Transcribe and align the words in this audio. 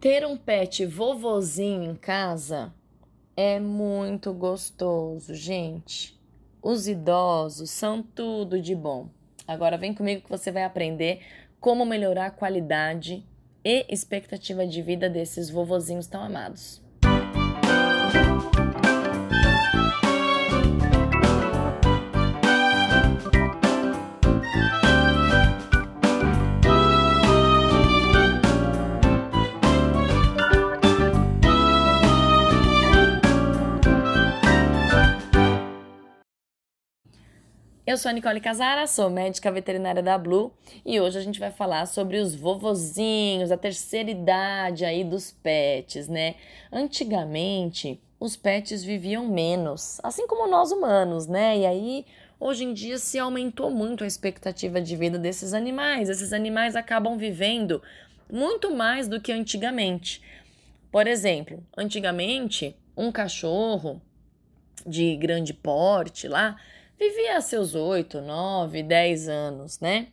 Ter 0.00 0.24
um 0.24 0.36
pet 0.36 0.86
vovozinho 0.86 1.82
em 1.82 1.96
casa 1.96 2.72
é 3.36 3.58
muito 3.58 4.32
gostoso, 4.32 5.34
gente. 5.34 6.16
Os 6.62 6.86
idosos 6.86 7.68
são 7.70 8.00
tudo 8.00 8.60
de 8.60 8.76
bom. 8.76 9.08
Agora 9.44 9.76
vem 9.76 9.92
comigo 9.92 10.22
que 10.22 10.30
você 10.30 10.52
vai 10.52 10.62
aprender 10.62 11.22
como 11.58 11.84
melhorar 11.84 12.26
a 12.26 12.30
qualidade 12.30 13.26
e 13.64 13.84
expectativa 13.92 14.64
de 14.64 14.80
vida 14.82 15.10
desses 15.10 15.50
vovozinhos 15.50 16.06
tão 16.06 16.22
amados. 16.22 16.80
Eu 37.88 37.96
sou 37.96 38.10
a 38.10 38.12
Nicole 38.12 38.38
Casara, 38.38 38.86
sou 38.86 39.08
médica 39.08 39.50
veterinária 39.50 40.02
da 40.02 40.18
Blue 40.18 40.52
e 40.84 41.00
hoje 41.00 41.16
a 41.16 41.22
gente 41.22 41.40
vai 41.40 41.50
falar 41.50 41.86
sobre 41.86 42.18
os 42.18 42.34
vovozinhos, 42.34 43.50
a 43.50 43.56
terceira 43.56 44.10
idade 44.10 44.84
aí 44.84 45.02
dos 45.02 45.32
pets, 45.32 46.06
né? 46.06 46.34
Antigamente, 46.70 47.98
os 48.20 48.36
pets 48.36 48.84
viviam 48.84 49.26
menos, 49.26 49.98
assim 50.02 50.26
como 50.26 50.50
nós 50.50 50.70
humanos, 50.70 51.26
né? 51.26 51.60
E 51.60 51.64
aí, 51.64 52.06
hoje 52.38 52.64
em 52.64 52.74
dia 52.74 52.98
se 52.98 53.18
aumentou 53.18 53.70
muito 53.70 54.04
a 54.04 54.06
expectativa 54.06 54.82
de 54.82 54.94
vida 54.94 55.18
desses 55.18 55.54
animais. 55.54 56.10
Esses 56.10 56.34
animais 56.34 56.76
acabam 56.76 57.16
vivendo 57.16 57.82
muito 58.30 58.70
mais 58.70 59.08
do 59.08 59.18
que 59.18 59.32
antigamente. 59.32 60.20
Por 60.92 61.06
exemplo, 61.06 61.64
antigamente, 61.74 62.76
um 62.94 63.10
cachorro 63.10 63.98
de 64.86 65.16
grande 65.16 65.54
porte 65.54 66.28
lá 66.28 66.54
vivia 66.98 67.40
seus 67.40 67.74
8, 67.74 68.20
9, 68.20 68.82
10 68.82 69.28
anos, 69.28 69.78
né? 69.78 70.08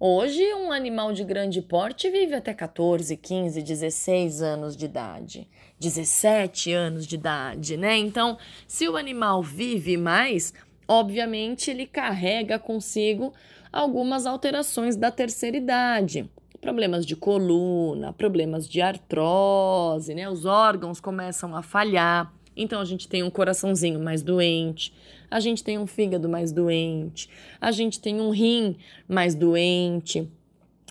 Hoje, 0.00 0.42
um 0.54 0.72
animal 0.72 1.12
de 1.12 1.22
grande 1.22 1.60
porte 1.62 2.10
vive 2.10 2.34
até 2.34 2.52
14, 2.52 3.16
15, 3.16 3.62
16 3.62 4.42
anos 4.42 4.76
de 4.76 4.86
idade, 4.86 5.48
17 5.78 6.72
anos 6.72 7.06
de 7.06 7.14
idade, 7.14 7.76
né? 7.76 7.96
Então, 7.96 8.38
se 8.66 8.88
o 8.88 8.96
animal 8.96 9.42
vive 9.42 9.96
mais, 9.96 10.52
obviamente 10.88 11.70
ele 11.70 11.86
carrega 11.86 12.58
consigo 12.58 13.32
algumas 13.72 14.26
alterações 14.26 14.96
da 14.96 15.10
terceira 15.10 15.56
idade. 15.56 16.28
Problemas 16.60 17.04
de 17.04 17.14
coluna, 17.14 18.12
problemas 18.12 18.66
de 18.66 18.80
artrose, 18.80 20.14
né? 20.14 20.28
Os 20.28 20.46
órgãos 20.46 21.00
começam 21.00 21.54
a 21.54 21.62
falhar. 21.62 22.32
Então 22.56 22.80
a 22.80 22.84
gente 22.84 23.08
tem 23.08 23.22
um 23.22 23.30
coraçãozinho 23.30 24.00
mais 24.00 24.22
doente, 24.22 24.92
a 25.30 25.40
gente 25.40 25.64
tem 25.64 25.78
um 25.78 25.86
fígado 25.86 26.28
mais 26.28 26.52
doente, 26.52 27.28
a 27.60 27.70
gente 27.70 28.00
tem 28.00 28.20
um 28.20 28.30
rim 28.30 28.76
mais 29.08 29.34
doente. 29.34 30.28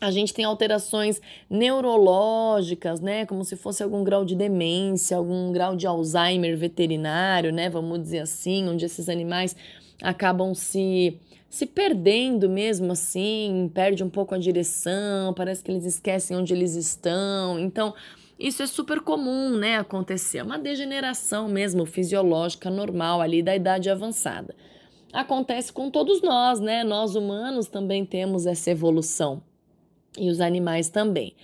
A 0.02 0.12
gente 0.12 0.34
tem 0.34 0.44
alterações 0.44 1.22
neurológicas, 1.50 3.00
né? 3.00 3.26
Como 3.26 3.46
se 3.46 3.56
fosse 3.56 3.82
algum 3.82 4.04
grau 4.04 4.26
de 4.26 4.36
demência, 4.36 5.16
algum 5.16 5.50
grau 5.54 5.78
de 5.78 5.88
Alzheimer 5.88 6.58
veterinário, 6.58 7.54
né? 7.54 7.70
Vamos 7.70 8.02
dizer 8.02 8.20
assim, 8.20 8.68
onde 8.68 8.84
esses 8.84 9.08
animais 9.08 9.56
acabam 10.02 10.54
se 10.54 11.18
se 11.54 11.68
perdendo 11.68 12.50
mesmo 12.50 12.94
assim, 12.94 13.70
perde 13.72 14.04
um 14.04 14.10
pouco 14.10 14.34
a 14.34 14.40
direção, 14.40 15.36
parece 15.36 15.64
que 15.64 15.70
eles 15.70 15.86
esquecem 15.86 16.36
onde 16.36 16.52
eles 16.52 16.74
estão. 16.74 17.60
Então, 17.60 17.94
isso 18.40 18.64
é 18.64 18.68
super 18.68 19.00
comum, 19.00 19.58
né, 19.58 19.78
acontecer, 19.78 20.40
é 20.40 20.44
uma 20.44 20.58
degeneração 20.58 21.48
mesmo 21.48 21.86
fisiológica 21.86 22.70
normal 22.70 23.22
ali 23.22 23.42
da 23.42 23.56
idade 23.56 23.90
avançada. 23.90 24.56
Acontece 25.14 25.72
com 25.72 25.92
todos 25.92 26.24
nós, 26.24 26.60
né? 26.60 26.84
Nós 26.84 27.16
humanos 27.16 27.68
também 27.68 28.04
temos 28.04 28.48
essa 28.48 28.72
evolução 28.72 29.44
e 30.18 30.28
os 30.28 30.42
animais 30.42 30.90
também. 30.90 31.36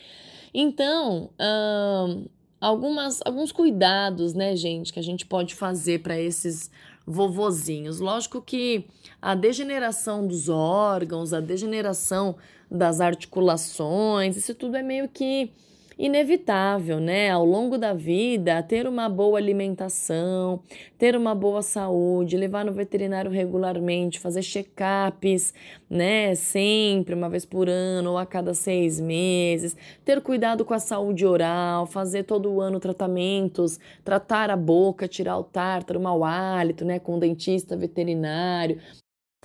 Então, 0.51 1.29
hum, 1.39 2.25
algumas, 2.59 3.19
alguns 3.23 3.51
cuidados, 3.51 4.33
né, 4.33 4.55
gente, 4.55 4.91
que 4.91 4.99
a 4.99 5.03
gente 5.03 5.23
pode 5.23 5.53
fazer 5.53 6.01
para 6.01 6.19
esses 6.19 6.71
vovozinhos. 7.05 7.99
Lógico 7.99 8.41
que 8.41 8.85
a 9.21 9.35
degeneração 9.35 10.25
dos 10.25 10.49
órgãos, 10.49 11.31
a 11.31 11.39
degeneração 11.39 12.35
das 12.69 12.99
articulações, 12.99 14.35
isso 14.35 14.55
tudo 14.55 14.77
é 14.77 14.83
meio 14.83 15.07
que 15.07 15.51
inevitável, 15.99 16.97
né? 17.01 17.29
Ao 17.29 17.43
longo 17.43 17.77
da 17.77 17.93
vida, 17.93 18.63
ter 18.63 18.87
uma 18.87 19.09
boa 19.09 19.37
alimentação, 19.37 20.63
ter 20.97 21.13
uma 21.13 21.35
boa 21.35 21.61
saúde, 21.61 22.37
levar 22.37 22.63
no 22.63 22.71
veterinário 22.71 23.29
regularmente, 23.29 24.17
fazer 24.17 24.41
check-ups, 24.41 25.53
né? 25.89 26.33
Sempre, 26.35 27.13
uma 27.13 27.29
vez 27.29 27.45
por 27.45 27.67
ano 27.67 28.11
ou 28.11 28.17
a 28.17 28.25
cada 28.25 28.53
seis 28.53 28.97
meses, 28.97 29.75
ter 30.05 30.21
cuidado 30.21 30.63
com 30.63 30.73
a 30.73 30.79
saúde 30.79 31.25
oral, 31.25 31.85
fazer 31.85 32.23
todo 32.23 32.61
ano 32.61 32.79
tratamentos, 32.79 33.77
tratar 34.05 34.49
a 34.49 34.55
boca, 34.55 35.05
tirar 35.05 35.37
o 35.37 35.43
tártaro, 35.43 35.99
o 35.99 36.03
mau 36.03 36.23
hálito, 36.23 36.85
né? 36.85 36.97
Com 36.97 37.17
o 37.17 37.19
dentista 37.19 37.75
veterinário, 37.75 38.79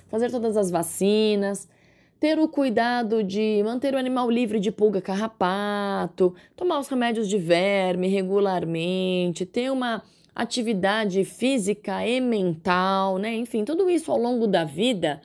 fazer 0.07 0.31
todas 0.31 0.55
as 0.55 0.71
vacinas 0.71 1.67
ter 2.25 2.39
o 2.39 2.47
cuidado 2.47 3.23
de 3.23 3.61
manter 3.63 3.93
o 3.93 3.99
animal 3.99 4.31
livre 4.31 4.59
de 4.59 4.71
pulga 4.71 4.99
carrapato, 4.99 6.33
tomar 6.55 6.79
os 6.79 6.87
remédios 6.87 7.29
de 7.29 7.37
verme 7.37 8.07
regularmente, 8.07 9.45
ter 9.45 9.71
uma 9.71 10.01
atividade 10.33 11.23
física 11.23 12.03
e 12.03 12.19
mental, 12.19 13.19
né? 13.19 13.35
Enfim, 13.35 13.63
tudo 13.63 13.87
isso 13.87 14.11
ao 14.11 14.17
longo 14.17 14.47
da 14.47 14.63
vida 14.63 15.21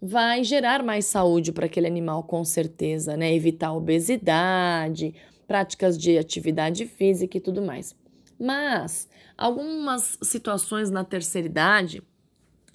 vai 0.00 0.42
gerar 0.42 0.82
mais 0.82 1.04
saúde 1.04 1.52
para 1.52 1.66
aquele 1.66 1.86
animal, 1.86 2.22
com 2.22 2.42
certeza, 2.42 3.14
né? 3.14 3.34
Evitar 3.34 3.74
obesidade, 3.74 5.14
práticas 5.46 5.98
de 5.98 6.16
atividade 6.16 6.86
física 6.86 7.36
e 7.36 7.42
tudo 7.42 7.60
mais. 7.60 7.94
Mas 8.40 9.06
algumas 9.36 10.18
situações 10.22 10.90
na 10.90 11.04
terceira 11.04 11.46
idade 11.46 12.02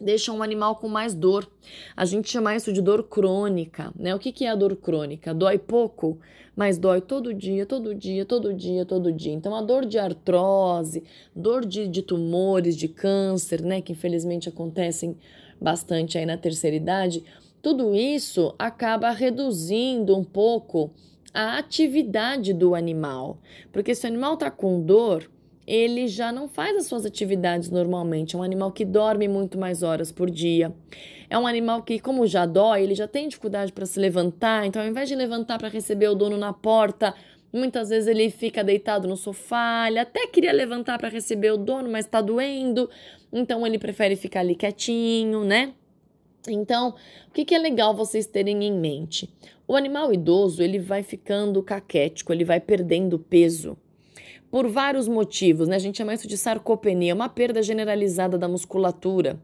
deixam 0.03 0.37
um 0.37 0.43
animal 0.43 0.75
com 0.75 0.87
mais 0.87 1.13
dor. 1.13 1.49
A 1.95 2.05
gente 2.05 2.29
chama 2.29 2.55
isso 2.55 2.71
de 2.71 2.81
dor 2.81 3.03
crônica, 3.03 3.91
né? 3.97 4.13
O 4.13 4.19
que, 4.19 4.31
que 4.31 4.45
é 4.45 4.49
a 4.49 4.55
dor 4.55 4.75
crônica? 4.75 5.33
Dói 5.33 5.57
pouco, 5.57 6.19
mas 6.55 6.77
dói 6.77 7.01
todo 7.01 7.33
dia, 7.33 7.65
todo 7.65 7.95
dia, 7.95 8.25
todo 8.25 8.53
dia, 8.53 8.85
todo 8.85 9.11
dia. 9.11 9.33
Então, 9.33 9.55
a 9.55 9.61
dor 9.61 9.85
de 9.85 9.97
artrose, 9.97 11.03
dor 11.35 11.65
de, 11.65 11.87
de 11.87 12.01
tumores, 12.01 12.75
de 12.75 12.87
câncer, 12.87 13.61
né? 13.61 13.81
Que 13.81 13.93
infelizmente 13.93 14.49
acontecem 14.49 15.17
bastante 15.59 16.17
aí 16.17 16.25
na 16.25 16.37
terceira 16.37 16.75
idade, 16.75 17.23
tudo 17.61 17.95
isso 17.95 18.53
acaba 18.59 19.09
reduzindo 19.11 20.17
um 20.17 20.23
pouco 20.23 20.91
a 21.33 21.57
atividade 21.57 22.53
do 22.53 22.75
animal. 22.75 23.39
Porque 23.71 23.95
se 23.95 24.05
o 24.05 24.09
animal 24.09 24.33
está 24.33 24.51
com 24.51 24.81
dor, 24.81 25.31
ele 25.65 26.07
já 26.07 26.31
não 26.31 26.47
faz 26.47 26.75
as 26.75 26.85
suas 26.85 27.05
atividades 27.05 27.69
normalmente. 27.69 28.35
É 28.35 28.39
um 28.39 28.43
animal 28.43 28.71
que 28.71 28.83
dorme 28.83 29.27
muito 29.27 29.57
mais 29.57 29.81
horas 29.81 30.11
por 30.11 30.29
dia. 30.29 30.73
É 31.29 31.37
um 31.37 31.47
animal 31.47 31.81
que, 31.83 31.99
como 31.99 32.27
já 32.27 32.45
dói, 32.45 32.83
ele 32.83 32.95
já 32.95 33.07
tem 33.07 33.27
dificuldade 33.27 33.71
para 33.71 33.85
se 33.85 33.99
levantar. 33.99 34.65
Então, 34.65 34.81
ao 34.81 34.87
invés 34.87 35.07
de 35.07 35.15
levantar 35.15 35.57
para 35.57 35.69
receber 35.69 36.07
o 36.09 36.15
dono 36.15 36.37
na 36.37 36.53
porta, 36.53 37.15
muitas 37.51 37.89
vezes 37.89 38.07
ele 38.07 38.29
fica 38.29 38.63
deitado 38.63 39.07
no 39.07 39.15
sofá. 39.15 39.85
Ele 39.87 39.99
até 39.99 40.27
queria 40.27 40.51
levantar 40.51 40.99
para 40.99 41.09
receber 41.09 41.51
o 41.51 41.57
dono, 41.57 41.89
mas 41.89 42.05
está 42.05 42.21
doendo. 42.21 42.89
Então, 43.31 43.65
ele 43.65 43.79
prefere 43.79 44.15
ficar 44.15 44.41
ali 44.41 44.55
quietinho, 44.55 45.43
né? 45.43 45.73
Então, 46.47 46.89
o 47.29 47.31
que, 47.31 47.45
que 47.45 47.55
é 47.55 47.57
legal 47.57 47.95
vocês 47.95 48.25
terem 48.27 48.65
em 48.65 48.73
mente? 48.73 49.33
O 49.65 49.77
animal 49.77 50.13
idoso 50.13 50.61
ele 50.61 50.77
vai 50.77 51.01
ficando 51.01 51.63
caquético, 51.63 52.33
ele 52.33 52.43
vai 52.43 52.59
perdendo 52.59 53.17
peso 53.17 53.77
por 54.53 54.67
vários 54.67 55.07
motivos, 55.07 55.67
né? 55.67 55.77
A 55.77 55.79
gente 55.79 55.97
chama 55.97 56.13
isso 56.13 56.27
de 56.27 56.37
sarcopenia, 56.37 57.15
uma 57.15 57.27
perda 57.27 57.63
generalizada 57.63 58.37
da 58.37 58.47
musculatura. 58.47 59.41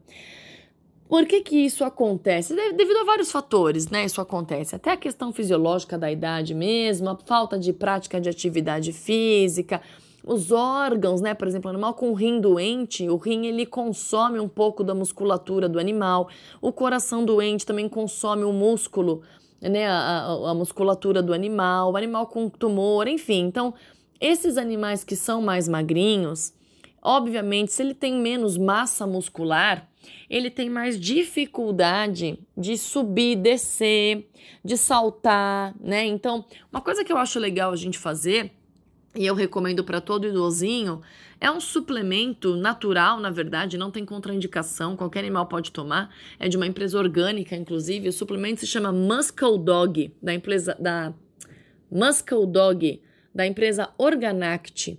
Por 1.08 1.26
que, 1.26 1.40
que 1.40 1.56
isso 1.56 1.82
acontece? 1.82 2.54
Devido 2.54 2.98
a 2.98 3.04
vários 3.04 3.32
fatores, 3.32 3.90
né? 3.90 4.04
Isso 4.04 4.20
acontece. 4.20 4.76
Até 4.76 4.92
a 4.92 4.96
questão 4.96 5.32
fisiológica 5.32 5.98
da 5.98 6.12
idade 6.12 6.54
mesmo, 6.54 7.08
a 7.08 7.16
falta 7.16 7.58
de 7.58 7.72
prática 7.72 8.20
de 8.20 8.28
atividade 8.28 8.92
física, 8.92 9.82
os 10.24 10.52
órgãos, 10.52 11.20
né? 11.20 11.34
Por 11.34 11.48
exemplo, 11.48 11.68
o 11.68 11.72
animal 11.72 11.94
com 11.94 12.12
rim 12.12 12.40
doente, 12.40 13.08
o 13.08 13.16
rim 13.16 13.46
ele 13.46 13.66
consome 13.66 14.38
um 14.38 14.48
pouco 14.48 14.84
da 14.84 14.94
musculatura 14.94 15.68
do 15.68 15.80
animal. 15.80 16.28
O 16.62 16.70
coração 16.70 17.24
doente 17.24 17.66
também 17.66 17.88
consome 17.88 18.44
o 18.44 18.52
músculo, 18.52 19.22
né? 19.60 19.88
A, 19.88 19.92
a, 19.92 20.50
a 20.50 20.54
musculatura 20.54 21.20
do 21.20 21.34
animal. 21.34 21.94
O 21.94 21.96
animal 21.96 22.28
com 22.28 22.48
tumor, 22.48 23.08
enfim. 23.08 23.40
Então, 23.40 23.74
esses 24.20 24.56
animais 24.56 25.02
que 25.02 25.16
são 25.16 25.40
mais 25.40 25.68
magrinhos, 25.68 26.52
obviamente, 27.00 27.72
se 27.72 27.82
ele 27.82 27.94
tem 27.94 28.20
menos 28.20 28.58
massa 28.58 29.06
muscular, 29.06 29.88
ele 30.28 30.50
tem 30.50 30.68
mais 30.68 30.98
dificuldade 30.98 32.38
de 32.56 32.76
subir, 32.76 33.36
descer, 33.36 34.28
de 34.64 34.76
saltar, 34.76 35.74
né? 35.80 36.04
Então, 36.06 36.44
uma 36.70 36.80
coisa 36.80 37.04
que 37.04 37.12
eu 37.12 37.18
acho 37.18 37.38
legal 37.38 37.72
a 37.72 37.76
gente 37.76 37.98
fazer 37.98 38.52
e 39.14 39.26
eu 39.26 39.34
recomendo 39.34 39.82
para 39.82 40.00
todo 40.00 40.26
idosinho, 40.26 41.00
é 41.40 41.50
um 41.50 41.60
suplemento 41.60 42.54
natural, 42.54 43.18
na 43.18 43.30
verdade, 43.30 43.76
não 43.76 43.90
tem 43.90 44.04
contraindicação, 44.04 44.96
qualquer 44.96 45.20
animal 45.20 45.46
pode 45.46 45.72
tomar. 45.72 46.14
É 46.38 46.48
de 46.48 46.56
uma 46.56 46.66
empresa 46.66 46.98
orgânica, 46.98 47.56
inclusive. 47.56 48.08
O 48.08 48.12
suplemento 48.12 48.60
se 48.60 48.66
chama 48.66 48.92
Muscle 48.92 49.58
Dog, 49.58 50.14
da 50.22 50.32
empresa 50.32 50.76
da 50.78 51.12
Muscle 51.90 52.46
Dog, 52.46 53.00
da 53.34 53.46
empresa 53.46 53.88
Organact. 53.98 54.98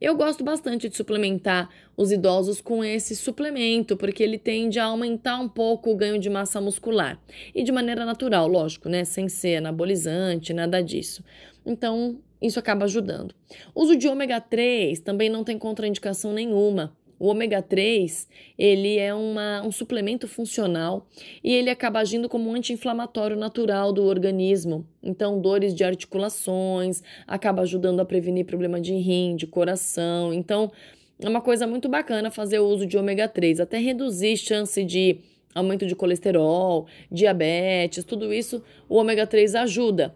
Eu 0.00 0.16
gosto 0.16 0.42
bastante 0.42 0.88
de 0.88 0.96
suplementar 0.96 1.70
os 1.96 2.10
idosos 2.10 2.60
com 2.60 2.82
esse 2.82 3.14
suplemento, 3.14 3.96
porque 3.96 4.20
ele 4.20 4.36
tende 4.36 4.80
a 4.80 4.86
aumentar 4.86 5.38
um 5.38 5.48
pouco 5.48 5.92
o 5.92 5.96
ganho 5.96 6.18
de 6.18 6.28
massa 6.28 6.60
muscular. 6.60 7.20
E 7.54 7.62
de 7.62 7.70
maneira 7.70 8.04
natural, 8.04 8.48
lógico, 8.48 8.88
né? 8.88 9.04
Sem 9.04 9.28
ser 9.28 9.56
anabolizante, 9.56 10.52
nada 10.52 10.82
disso. 10.82 11.22
Então, 11.64 12.18
isso 12.40 12.58
acaba 12.58 12.84
ajudando. 12.84 13.32
O 13.72 13.82
uso 13.82 13.94
de 13.94 14.08
ômega 14.08 14.40
3 14.40 14.98
também 14.98 15.30
não 15.30 15.44
tem 15.44 15.56
contraindicação 15.56 16.32
nenhuma. 16.32 16.96
O 17.22 17.28
ômega 17.28 17.62
3, 17.62 18.26
ele 18.58 18.98
é 18.98 19.14
uma, 19.14 19.62
um 19.64 19.70
suplemento 19.70 20.26
funcional 20.26 21.06
e 21.44 21.54
ele 21.54 21.70
acaba 21.70 22.00
agindo 22.00 22.28
como 22.28 22.50
um 22.50 22.54
anti-inflamatório 22.56 23.36
natural 23.36 23.92
do 23.92 24.02
organismo. 24.02 24.84
Então, 25.00 25.40
dores 25.40 25.72
de 25.72 25.84
articulações, 25.84 27.00
acaba 27.24 27.62
ajudando 27.62 28.00
a 28.00 28.04
prevenir 28.04 28.44
problema 28.44 28.80
de 28.80 28.94
rim, 28.94 29.36
de 29.36 29.46
coração. 29.46 30.34
Então, 30.34 30.72
é 31.20 31.28
uma 31.28 31.40
coisa 31.40 31.64
muito 31.64 31.88
bacana 31.88 32.28
fazer 32.28 32.58
o 32.58 32.66
uso 32.66 32.86
de 32.86 32.98
ômega 32.98 33.28
3, 33.28 33.60
até 33.60 33.78
reduzir 33.78 34.36
chance 34.36 34.82
de 34.82 35.20
aumento 35.54 35.86
de 35.86 35.94
colesterol, 35.94 36.88
diabetes, 37.08 38.02
tudo 38.02 38.32
isso 38.32 38.64
o 38.88 38.96
ômega 38.96 39.28
3 39.28 39.54
ajuda. 39.54 40.12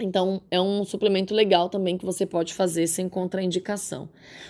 Então, 0.00 0.40
é 0.50 0.60
um 0.60 0.84
suplemento 0.84 1.34
legal 1.34 1.68
também 1.68 1.98
que 1.98 2.04
você 2.04 2.24
pode 2.24 2.54
fazer 2.54 2.86
sem 2.86 3.08
contraindicação. 3.08 4.08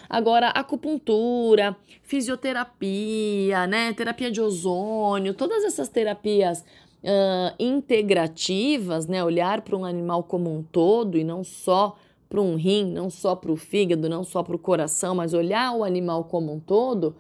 Agora, 0.09 0.49
acupuntura, 0.49 1.77
fisioterapia, 2.03 3.67
né, 3.67 3.93
terapia 3.93 4.31
de 4.31 4.41
ozônio, 4.41 5.35
todas 5.35 5.65
essas 5.65 5.89
terapias 5.89 6.61
uh, 7.03 7.55
integrativas, 7.59 9.07
né, 9.07 9.23
olhar 9.25 9.63
para 9.63 9.77
um 9.77 9.85
animal 9.85 10.23
como 10.23 10.55
um 10.55 10.63
todo 10.63 11.17
e 11.17 11.25
não 11.25 11.43
só 11.43 11.97
para 12.29 12.41
um 12.41 12.57
rim, 12.57 12.93
não 12.93 13.09
só 13.09 13.35
para 13.35 13.51
o 13.51 13.57
fígado, 13.57 14.09
não 14.09 14.23
só 14.23 14.43
para 14.43 14.55
o 14.55 14.59
coração, 14.59 15.15
mas 15.15 15.33
olhar 15.33 15.73
o 15.73 15.83
animal 15.83 16.25
como 16.25 16.53
um 16.53 16.61
todo, 16.61 17.17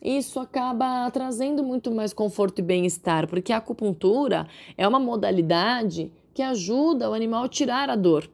isso 0.00 0.38
acaba 0.38 1.10
trazendo 1.10 1.64
muito 1.64 1.90
mais 1.90 2.12
conforto 2.12 2.58
e 2.58 2.62
bem-estar, 2.62 3.26
porque 3.26 3.52
a 3.52 3.56
acupuntura 3.56 4.46
é 4.76 4.86
uma 4.86 5.00
modalidade 5.00 6.12
que 6.34 6.42
ajuda 6.42 7.08
o 7.08 7.14
animal 7.14 7.44
a 7.44 7.48
tirar 7.48 7.88
a 7.88 7.96
dor. 7.96 8.28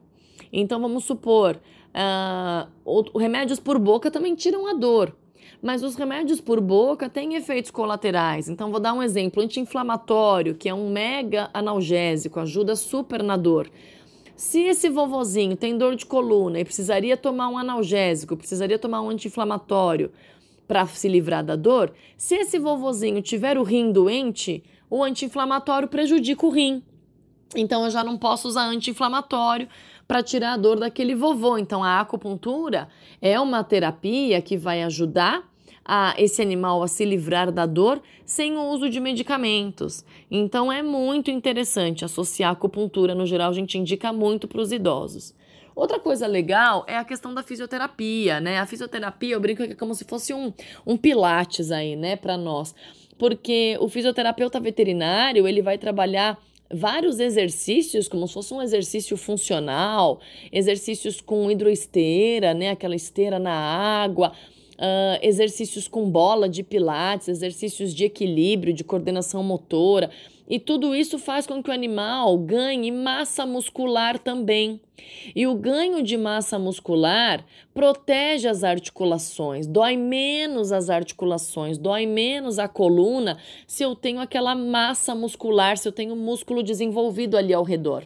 Então 0.51 0.81
vamos 0.81 1.05
supor, 1.05 1.61
uh, 1.95 3.17
remédios 3.17 3.59
por 3.59 3.79
boca 3.79 4.11
também 4.11 4.35
tiram 4.35 4.67
a 4.67 4.73
dor. 4.73 5.15
Mas 5.61 5.83
os 5.83 5.95
remédios 5.95 6.41
por 6.41 6.59
boca 6.59 7.07
têm 7.07 7.35
efeitos 7.35 7.69
colaterais. 7.69 8.49
Então, 8.49 8.71
vou 8.71 8.79
dar 8.79 8.93
um 8.93 9.03
exemplo: 9.03 9.43
anti-inflamatório, 9.43 10.55
que 10.55 10.67
é 10.67 10.73
um 10.73 10.89
mega 10.89 11.51
analgésico, 11.53 12.39
ajuda 12.39 12.75
super 12.75 13.21
na 13.21 13.37
dor. 13.37 13.69
Se 14.35 14.59
esse 14.61 14.89
vovozinho 14.89 15.55
tem 15.55 15.77
dor 15.77 15.95
de 15.95 16.03
coluna 16.03 16.59
e 16.59 16.65
precisaria 16.65 17.15
tomar 17.15 17.47
um 17.47 17.59
analgésico, 17.59 18.35
precisaria 18.35 18.79
tomar 18.79 19.01
um 19.01 19.09
anti-inflamatório 19.09 20.11
para 20.67 20.83
se 20.87 21.07
livrar 21.07 21.43
da 21.43 21.55
dor, 21.55 21.93
se 22.17 22.35
esse 22.35 22.57
vovozinho 22.57 23.21
tiver 23.21 23.55
o 23.57 23.61
rim 23.63 23.91
doente, 23.91 24.63
o 24.89 25.03
anti-inflamatório 25.03 25.87
prejudica 25.87 26.43
o 26.43 26.49
rim. 26.49 26.81
Então 27.55 27.83
eu 27.83 27.91
já 27.91 28.03
não 28.03 28.17
posso 28.17 28.47
usar 28.47 28.65
anti-inflamatório 28.65 29.67
para 30.07 30.23
tirar 30.23 30.53
a 30.53 30.57
dor 30.57 30.79
daquele 30.79 31.15
vovô. 31.15 31.57
Então 31.57 31.83
a 31.83 31.99
acupuntura 31.99 32.87
é 33.21 33.39
uma 33.39 33.63
terapia 33.63 34.41
que 34.41 34.57
vai 34.57 34.83
ajudar 34.83 35.43
a 35.83 36.13
esse 36.17 36.41
animal 36.41 36.83
a 36.83 36.87
se 36.87 37.03
livrar 37.03 37.51
da 37.51 37.65
dor 37.65 38.01
sem 38.25 38.55
o 38.55 38.69
uso 38.69 38.89
de 38.89 38.99
medicamentos. 38.99 40.05
Então 40.29 40.71
é 40.71 40.81
muito 40.81 41.31
interessante 41.31 42.05
associar 42.05 42.49
a 42.49 42.53
acupuntura, 42.53 43.15
no 43.15 43.25
geral 43.25 43.49
a 43.49 43.53
gente 43.53 43.77
indica 43.77 44.13
muito 44.13 44.47
para 44.47 44.61
os 44.61 44.71
idosos. 44.71 45.33
Outra 45.75 45.99
coisa 45.99 46.27
legal 46.27 46.83
é 46.87 46.97
a 46.97 47.03
questão 47.03 47.33
da 47.33 47.41
fisioterapia, 47.41 48.39
né? 48.39 48.59
A 48.59 48.65
fisioterapia, 48.65 49.33
eu 49.33 49.39
brinco 49.39 49.65
que 49.65 49.71
é 49.71 49.75
como 49.75 49.95
se 49.95 50.03
fosse 50.03 50.33
um, 50.33 50.53
um 50.85 50.97
pilates 50.97 51.71
aí, 51.71 51.95
né, 51.95 52.15
para 52.15 52.37
nós. 52.37 52.75
Porque 53.17 53.77
o 53.79 53.87
fisioterapeuta 53.87 54.59
veterinário, 54.59 55.47
ele 55.47 55.61
vai 55.61 55.77
trabalhar 55.77 56.37
vários 56.73 57.19
exercícios, 57.19 58.07
como 58.07 58.27
se 58.27 58.33
fosse 58.33 58.53
um 58.53 58.61
exercício 58.61 59.17
funcional, 59.17 60.19
exercícios 60.51 61.21
com 61.21 61.49
hidroesteira, 61.51 62.53
né, 62.53 62.69
aquela 62.69 62.95
esteira 62.95 63.39
na 63.39 63.53
água, 63.53 64.31
uh, 64.81 65.19
exercícios 65.21 65.87
com 65.87 66.09
bola 66.09 66.49
de 66.49 66.63
pilates, 66.63 67.27
exercícios 67.27 67.93
de 67.93 68.05
equilíbrio, 68.05 68.73
de 68.73 68.83
coordenação 68.83 69.43
motora. 69.43 70.09
E 70.51 70.59
tudo 70.59 70.93
isso 70.93 71.17
faz 71.17 71.47
com 71.47 71.63
que 71.63 71.69
o 71.69 71.73
animal 71.73 72.37
ganhe 72.37 72.91
massa 72.91 73.45
muscular 73.45 74.19
também. 74.19 74.81
E 75.33 75.47
o 75.47 75.55
ganho 75.55 76.03
de 76.03 76.17
massa 76.17 76.59
muscular 76.59 77.45
protege 77.73 78.49
as 78.49 78.61
articulações, 78.61 79.65
dói 79.65 79.95
menos 79.95 80.73
as 80.73 80.89
articulações, 80.89 81.77
dói 81.77 82.05
menos 82.05 82.59
a 82.59 82.67
coluna 82.67 83.37
se 83.65 83.81
eu 83.81 83.95
tenho 83.95 84.19
aquela 84.19 84.53
massa 84.53 85.15
muscular, 85.15 85.77
se 85.77 85.87
eu 85.87 85.91
tenho 85.93 86.17
músculo 86.17 86.61
desenvolvido 86.61 87.37
ali 87.37 87.53
ao 87.53 87.63
redor. 87.63 88.05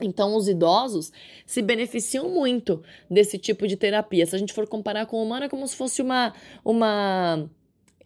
Então, 0.00 0.34
os 0.34 0.48
idosos 0.48 1.12
se 1.44 1.60
beneficiam 1.60 2.30
muito 2.30 2.82
desse 3.10 3.36
tipo 3.36 3.66
de 3.68 3.76
terapia. 3.76 4.24
Se 4.24 4.34
a 4.34 4.38
gente 4.38 4.54
for 4.54 4.66
comparar 4.66 5.04
com 5.04 5.18
o 5.18 5.22
humano, 5.22 5.44
é 5.44 5.48
como 5.48 5.66
se 5.68 5.76
fosse 5.76 6.00
uma, 6.00 6.32
uma 6.64 7.50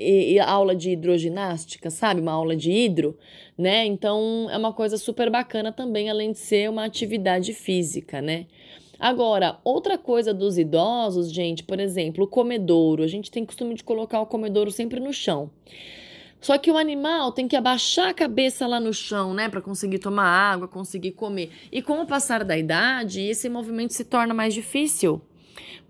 e, 0.01 0.33
e 0.33 0.41
aula 0.41 0.75
de 0.75 0.91
hidroginástica, 0.91 1.91
sabe? 1.91 2.21
Uma 2.21 2.33
aula 2.33 2.57
de 2.57 2.73
hidro, 2.73 3.17
né? 3.57 3.85
Então, 3.85 4.49
é 4.51 4.57
uma 4.57 4.73
coisa 4.73 4.97
super 4.97 5.31
bacana 5.31 5.71
também, 5.71 6.09
além 6.09 6.33
de 6.33 6.39
ser 6.39 6.71
uma 6.71 6.85
atividade 6.85 7.53
física, 7.53 8.23
né? 8.23 8.47
Agora, 8.99 9.59
outra 9.65 9.97
coisa 9.97 10.33
dos 10.35 10.59
idosos, 10.59 11.33
gente, 11.33 11.63
por 11.63 11.81
exemplo, 11.81 12.25
o 12.25 12.29
comedouro. 12.29 13.03
A 13.03 13.07
gente 13.07 13.31
tem 13.31 13.45
costume 13.45 13.75
de 13.75 13.85
colocar 13.85 14.21
o 14.21 14.27
comedouro 14.27 14.71
sempre 14.71 15.01
no 15.01 15.13
chão. 15.13 15.51
Só 16.41 16.57
que 16.57 16.71
o 16.71 16.79
animal 16.79 17.33
tem 17.33 17.47
que 17.47 17.57
abaixar 17.57 18.09
a 18.09 18.15
cabeça 18.15 18.67
lá 18.67 18.81
no 18.81 18.95
chão, 18.95 19.35
né, 19.35 19.49
para 19.49 19.61
conseguir 19.61 19.99
tomar 19.99 20.25
água, 20.25 20.67
conseguir 20.67 21.13
comer. 21.13 21.51
E 21.71 21.83
com 21.83 22.01
o 22.01 22.07
passar 22.07 22.45
da 22.45 22.57
idade, 22.57 23.21
esse 23.21 23.49
movimento 23.49 23.93
se 23.93 24.05
torna 24.05 24.33
mais 24.33 24.55
difícil, 24.55 25.21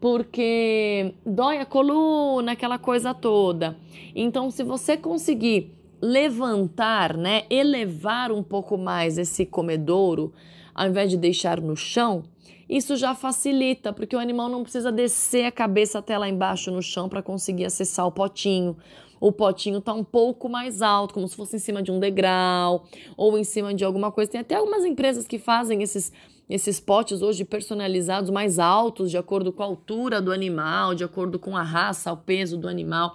porque 0.01 1.14
dói 1.25 1.59
a 1.59 1.67
coluna, 1.67 2.52
aquela 2.52 2.79
coisa 2.79 3.12
toda. 3.14 3.76
Então, 4.14 4.50
se 4.50 4.62
você 4.62 4.97
conseguir 4.97 5.73
levantar, 6.00 7.17
né, 7.17 7.45
elevar 7.50 8.33
um 8.33 8.43
pouco 8.43 8.79
mais 8.79 9.19
esse 9.19 9.45
comedouro, 9.45 10.33
ao 10.75 10.88
invés 10.88 11.11
de 11.11 11.17
deixar 11.17 11.61
no 11.61 11.76
chão, 11.76 12.23
isso 12.69 12.97
já 12.97 13.14
facilita, 13.14 13.93
porque 13.93 14.17
o 14.17 14.19
animal 14.19 14.49
não 14.49 14.62
precisa 14.62 14.90
descer 14.90 15.45
a 15.45 15.52
cabeça 15.52 15.99
até 15.99 16.17
lá 16.17 16.29
embaixo 16.29 16.71
no 16.71 16.81
chão 16.81 17.09
para 17.09 17.23
conseguir 17.23 17.64
acessar 17.64 18.07
o 18.07 18.12
potinho 18.12 18.76
o 19.21 19.31
potinho 19.31 19.79
está 19.79 19.93
um 19.93 20.02
pouco 20.02 20.49
mais 20.49 20.81
alto, 20.81 21.12
como 21.12 21.29
se 21.29 21.37
fosse 21.37 21.57
em 21.57 21.59
cima 21.59 21.83
de 21.83 21.93
um 21.93 22.00
degrau 22.00 22.85
ou 23.17 23.38
em 23.38 23.45
cima 23.45 23.75
de 23.75 23.85
alguma 23.85 24.11
coisa. 24.11 24.31
Tem 24.31 24.40
até 24.40 24.55
algumas 24.55 24.85
empresas 24.85 25.26
que 25.26 25.38
fazem 25.38 25.83
esses 25.83 26.11
esses 26.50 26.80
potes 26.80 27.23
hoje 27.23 27.45
personalizados 27.45 28.28
mais 28.28 28.59
altos, 28.59 29.09
de 29.09 29.16
acordo 29.16 29.52
com 29.52 29.62
a 29.62 29.66
altura 29.66 30.21
do 30.21 30.33
animal, 30.33 30.97
de 30.97 31.04
acordo 31.04 31.38
com 31.38 31.57
a 31.57 31.62
raça, 31.62 32.12
o 32.12 32.16
peso 32.16 32.59
do 32.59 32.66
animal. 32.66 33.14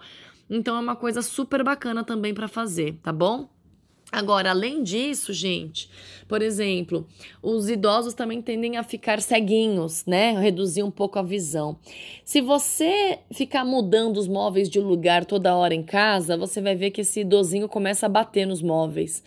Então 0.49 0.77
é 0.77 0.79
uma 0.79 0.95
coisa 0.95 1.21
super 1.21 1.61
bacana 1.61 2.01
também 2.01 2.33
para 2.33 2.47
fazer, 2.47 2.97
tá 3.03 3.11
bom? 3.11 3.49
Agora, 4.11 4.51
além 4.51 4.83
disso, 4.83 5.33
gente, 5.33 5.89
por 6.29 6.41
exemplo, 6.41 7.05
os 7.41 7.69
idosos 7.69 8.13
também 8.13 8.41
tendem 8.41 8.77
a 8.77 8.83
ficar 8.83 9.19
ceguinhos, 9.21 10.05
né? 10.05 10.31
Reduzir 10.39 10.83
um 10.83 10.91
pouco 10.91 11.19
a 11.19 11.23
visão. 11.23 11.77
Se 12.23 12.39
você 12.39 13.19
ficar 13.33 13.65
mudando 13.65 14.15
os 14.15 14.27
móveis 14.27 14.69
de 14.69 14.79
lugar 14.79 15.25
toda 15.25 15.55
hora 15.55 15.73
em 15.73 15.83
casa, 15.83 16.37
você 16.37 16.61
vai 16.61 16.75
ver 16.75 16.91
que 16.91 17.01
esse 17.01 17.21
idosinho 17.21 17.67
começa 17.67 18.05
a 18.05 18.09
bater 18.09 18.45
nos 18.45 18.61
móveis. 18.61 19.21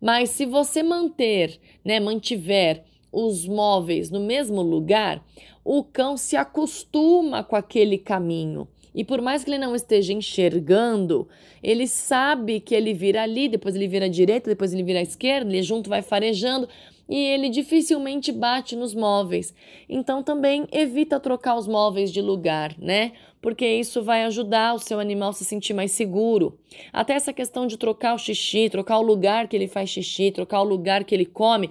Mas 0.00 0.30
se 0.30 0.46
você 0.46 0.82
manter, 0.82 1.58
né, 1.84 1.98
mantiver 1.98 2.84
os 3.12 3.46
móveis 3.46 4.10
no 4.10 4.20
mesmo 4.20 4.62
lugar, 4.62 5.24
o 5.64 5.84
cão 5.84 6.16
se 6.16 6.36
acostuma 6.36 7.44
com 7.44 7.54
aquele 7.54 7.98
caminho. 7.98 8.66
E 8.94 9.04
por 9.04 9.22
mais 9.22 9.42
que 9.42 9.50
ele 9.50 9.58
não 9.58 9.74
esteja 9.74 10.12
enxergando, 10.12 11.26
ele 11.62 11.86
sabe 11.86 12.60
que 12.60 12.74
ele 12.74 12.92
vira 12.92 13.22
ali, 13.22 13.48
depois 13.48 13.74
ele 13.74 13.88
vira 13.88 14.04
à 14.04 14.08
direita, 14.08 14.50
depois 14.50 14.72
ele 14.72 14.82
vira 14.82 14.98
à 14.98 15.02
esquerda, 15.02 15.50
ele 15.50 15.62
junto 15.62 15.88
vai 15.88 16.02
farejando 16.02 16.68
e 17.08 17.16
ele 17.16 17.48
dificilmente 17.48 18.30
bate 18.30 18.76
nos 18.76 18.94
móveis. 18.94 19.54
Então 19.88 20.22
também 20.22 20.66
evita 20.70 21.18
trocar 21.18 21.56
os 21.56 21.66
móveis 21.66 22.12
de 22.12 22.20
lugar, 22.20 22.74
né? 22.78 23.12
Porque 23.40 23.66
isso 23.66 24.02
vai 24.02 24.24
ajudar 24.24 24.74
o 24.74 24.78
seu 24.78 25.00
animal 25.00 25.30
a 25.30 25.32
se 25.32 25.44
sentir 25.44 25.72
mais 25.72 25.92
seguro. 25.92 26.58
Até 26.92 27.14
essa 27.14 27.32
questão 27.32 27.66
de 27.66 27.76
trocar 27.76 28.14
o 28.14 28.18
xixi, 28.18 28.68
trocar 28.70 28.98
o 28.98 29.02
lugar 29.02 29.48
que 29.48 29.56
ele 29.56 29.66
faz 29.66 29.90
xixi, 29.90 30.30
trocar 30.30 30.60
o 30.60 30.64
lugar 30.64 31.02
que 31.04 31.14
ele 31.14 31.26
come, 31.26 31.70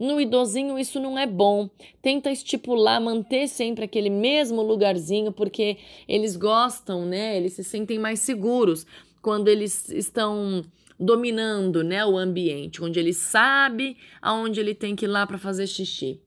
No 0.00 0.18
idosinho 0.18 0.78
isso 0.78 0.98
não 0.98 1.18
é 1.18 1.26
bom. 1.26 1.68
Tenta 2.00 2.32
estipular, 2.32 2.98
manter 3.00 3.46
sempre 3.46 3.84
aquele 3.84 4.08
mesmo 4.08 4.62
lugarzinho, 4.62 5.30
porque 5.30 5.76
eles 6.08 6.36
gostam, 6.36 7.04
né? 7.04 7.36
Eles 7.36 7.52
se 7.52 7.62
sentem 7.62 7.98
mais 7.98 8.20
seguros 8.20 8.86
quando 9.20 9.48
eles 9.48 9.90
estão 9.90 10.64
dominando, 10.98 11.82
né, 11.82 12.04
o 12.04 12.18
ambiente, 12.18 12.84
onde 12.84 13.00
ele 13.00 13.14
sabe 13.14 13.96
aonde 14.20 14.60
ele 14.60 14.74
tem 14.74 14.94
que 14.94 15.06
ir 15.06 15.08
lá 15.08 15.26
para 15.26 15.38
fazer 15.38 15.66
xixi. 15.66 16.20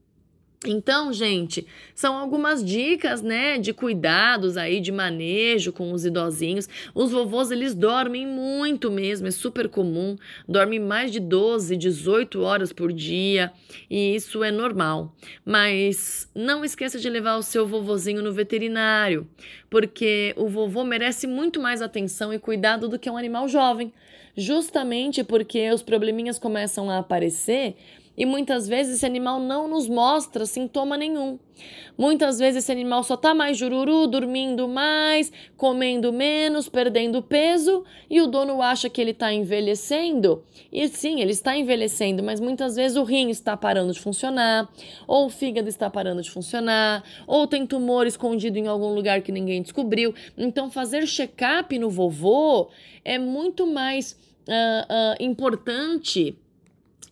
Então, 0.65 1.12
gente, 1.12 1.65
são 1.93 2.15
algumas 2.15 2.63
dicas, 2.63 3.22
né, 3.22 3.58
de 3.58 3.74
cuidados 3.74 4.58
aí, 4.58 4.79
de 4.79 4.91
manejo 4.91 5.72
com 5.72 5.91
os 5.91 6.05
idosinhos. 6.05 6.67
Os 6.93 7.12
vovôs, 7.12 7.51
eles 7.51 7.74
dormem 7.74 8.25
muito 8.25 8.91
mesmo, 8.91 9.27
é 9.27 9.32
super 9.32 9.67
comum. 9.67 10.15
Dormem 10.48 10.79
mais 10.79 11.12
de 11.12 11.20
12, 11.20 11.75
18 11.75 12.41
horas 12.41 12.72
por 12.72 12.91
dia, 12.91 13.51
e 13.89 14.15
isso 14.15 14.43
é 14.43 14.51
normal. 14.51 15.13
Mas 15.46 16.29
não 16.34 16.63
esqueça 16.63 17.00
de 17.00 17.10
levar 17.10 17.36
o 17.36 17.43
seu 17.43 17.67
vovozinho 17.67 18.22
no 18.22 18.32
veterinário, 18.32 19.27
porque 19.70 20.34
o 20.38 20.48
vovô 20.48 20.84
merece 20.84 21.27
muito 21.27 21.60
mais 21.62 21.82
atenção 21.82 22.34
e 22.34 22.39
cuidado 22.39 22.88
do 22.88 23.00
que 23.00 23.10
um 23.10 23.17
animal 23.17 23.48
jovem. 23.48 23.93
Justamente 24.36 25.24
porque 25.24 25.70
os 25.72 25.84
probleminhas 25.84 26.39
começam 26.39 26.89
a 26.89 26.98
aparecer 26.98 27.75
e 28.15 28.25
muitas 28.25 28.67
vezes 28.67 28.98
esse 28.98 29.05
animal 29.05 29.39
não 29.39 29.67
nos 29.67 29.89
mostra 29.89 30.46
sintoma 30.46 30.96
nenhum. 30.98 31.39
Muitas 31.98 32.39
vezes 32.39 32.63
esse 32.63 32.72
animal 32.72 33.03
só 33.03 33.15
tá 33.15 33.34
mais 33.34 33.58
jururu, 33.58 34.08
dormindo 34.08 34.67
mais, 34.67 35.32
comendo 35.55 36.12
menos, 36.12 36.67
perdendo 36.67 37.22
peso, 37.22 37.84
e 38.10 38.22
o 38.22 38.27
dono 38.27 38.62
acha 38.62 38.89
que 38.89 39.00
ele 39.00 39.12
está 39.12 39.32
envelhecendo. 39.32 40.43
E 40.72 40.88
sim, 40.88 41.22
ele 41.22 41.32
está 41.32 41.55
envelhecendo, 41.55 42.24
mas 42.24 42.39
muitas 42.39 42.75
vezes 42.75 42.98
o 42.98 43.03
rim 43.03 43.29
está 43.29 43.55
parando 43.55 43.93
de 43.93 44.00
funcionar, 44.00 44.70
ou 45.08 45.27
o 45.27 45.29
fígado 45.29 45.70
está 45.70 45.89
parando 45.89 46.22
de 46.22 46.32
funcionar, 46.32 47.03
ou 47.27 47.48
tem 47.48 47.65
tumor 47.65 48.08
escondido 48.08 48.58
em 48.58 48.67
algum 48.67 48.93
lugar 48.93 49.22
que 49.22 49.32
ninguém 49.32 49.62
descobriu. 49.62 50.13
Então, 50.38 50.70
fazer 50.72 51.05
check-up 51.05 51.77
no 51.77 51.89
vovô 51.89 52.70
é 53.05 53.20
muito 53.20 53.67
mais 53.67 54.13
uh, 54.48 55.22
uh, 55.22 55.24
importante 55.24 56.38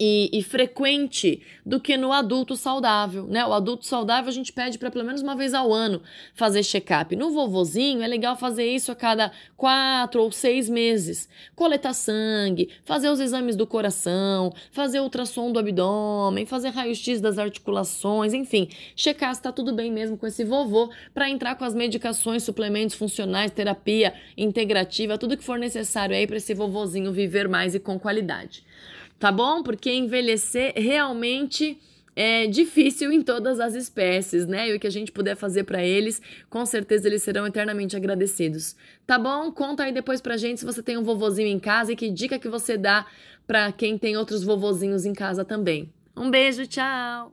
e, 0.03 0.31
e, 0.33 0.41
frequente 0.41 1.43
do 1.63 1.79
que 1.79 1.95
no 1.95 2.11
adulto 2.11 2.55
saudável, 2.55 3.27
né? 3.27 3.45
O 3.45 3.53
adulto 3.53 3.85
saudável 3.85 4.29
a 4.29 4.33
gente 4.33 4.51
pede 4.51 4.79
para 4.79 4.89
pelo 4.89 5.05
menos 5.05 5.21
uma 5.21 5.35
vez 5.35 5.53
ao 5.53 5.71
ano 5.71 6.01
fazer 6.33 6.63
check-up. 6.63 7.15
No 7.15 7.29
vovozinho 7.29 8.01
é 8.01 8.07
legal 8.07 8.35
fazer 8.35 8.65
isso 8.65 8.91
a 8.91 8.95
cada 8.95 9.31
quatro 9.55 10.23
ou 10.23 10.31
seis 10.31 10.67
meses. 10.67 11.29
Coletar 11.55 11.93
sangue, 11.93 12.71
fazer 12.83 13.09
os 13.09 13.19
exames 13.19 13.55
do 13.55 13.67
coração, 13.67 14.51
fazer 14.71 14.99
ultrassom 14.99 15.51
do 15.51 15.59
abdômen, 15.59 16.47
fazer 16.47 16.69
raio-x 16.69 17.21
das 17.21 17.37
articulações, 17.37 18.33
enfim, 18.33 18.69
checar 18.95 19.35
se 19.35 19.41
está 19.41 19.51
tudo 19.51 19.71
bem 19.71 19.91
mesmo 19.91 20.17
com 20.17 20.25
esse 20.25 20.43
vovô 20.43 20.89
para 21.13 21.29
entrar 21.29 21.53
com 21.53 21.63
as 21.63 21.75
medicações, 21.75 22.41
suplementos 22.41 22.95
funcionais, 22.95 23.51
terapia 23.51 24.15
integrativa, 24.35 25.15
tudo 25.15 25.37
que 25.37 25.43
for 25.43 25.59
necessário 25.59 26.15
aí 26.15 26.25
para 26.25 26.37
esse 26.37 26.55
vovozinho 26.55 27.11
viver 27.11 27.47
mais 27.47 27.75
e 27.75 27.79
com 27.79 27.99
qualidade 27.99 28.63
tá 29.21 29.31
bom? 29.31 29.61
Porque 29.61 29.93
envelhecer 29.93 30.73
realmente 30.75 31.79
é 32.15 32.47
difícil 32.47 33.11
em 33.11 33.21
todas 33.21 33.59
as 33.59 33.75
espécies, 33.75 34.47
né? 34.47 34.67
E 34.67 34.75
o 34.75 34.79
que 34.79 34.87
a 34.87 34.91
gente 34.91 35.11
puder 35.11 35.35
fazer 35.35 35.63
para 35.63 35.83
eles, 35.83 36.19
com 36.49 36.65
certeza 36.65 37.07
eles 37.07 37.21
serão 37.21 37.45
eternamente 37.45 37.95
agradecidos. 37.95 38.75
Tá 39.05 39.19
bom? 39.19 39.51
Conta 39.51 39.83
aí 39.83 39.93
depois 39.93 40.19
pra 40.19 40.37
gente 40.37 40.59
se 40.59 40.65
você 40.65 40.81
tem 40.81 40.97
um 40.97 41.03
vovozinho 41.03 41.47
em 41.47 41.59
casa 41.59 41.93
e 41.93 41.95
que 41.95 42.09
dica 42.09 42.39
que 42.39 42.49
você 42.49 42.75
dá 42.75 43.05
para 43.45 43.71
quem 43.71 43.95
tem 43.95 44.17
outros 44.17 44.43
vovozinhos 44.43 45.05
em 45.05 45.13
casa 45.13 45.45
também. 45.45 45.93
Um 46.17 46.31
beijo, 46.31 46.65
tchau. 46.65 47.31